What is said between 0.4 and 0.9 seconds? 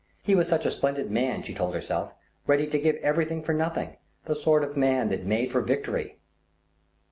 such a